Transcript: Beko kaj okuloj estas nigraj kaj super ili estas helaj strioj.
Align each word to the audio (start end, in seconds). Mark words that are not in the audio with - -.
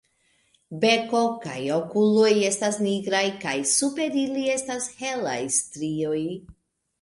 Beko 0.83 1.19
kaj 1.43 1.57
okuloj 1.75 2.29
estas 2.47 2.79
nigraj 2.85 3.21
kaj 3.45 3.53
super 3.73 4.19
ili 4.23 4.47
estas 4.55 4.89
helaj 5.03 5.39
strioj. 5.59 6.19